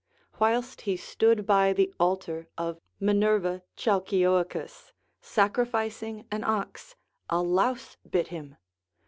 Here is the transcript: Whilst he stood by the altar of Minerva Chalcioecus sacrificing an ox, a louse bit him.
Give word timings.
Whilst 0.39 0.81
he 0.81 0.97
stood 0.97 1.45
by 1.45 1.73
the 1.73 1.93
altar 1.99 2.47
of 2.57 2.81
Minerva 2.99 3.61
Chalcioecus 3.77 4.93
sacrificing 5.21 6.25
an 6.31 6.43
ox, 6.43 6.95
a 7.29 7.39
louse 7.43 7.97
bit 8.09 8.29
him. 8.29 8.57